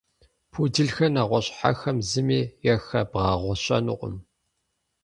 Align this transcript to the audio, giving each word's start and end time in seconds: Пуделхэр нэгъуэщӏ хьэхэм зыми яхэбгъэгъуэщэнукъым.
Пуделхэр 0.51 1.09
нэгъуэщӏ 1.15 1.53
хьэхэм 1.57 1.97
зыми 2.09 2.39
яхэбгъэгъуэщэнукъым. 2.73 4.15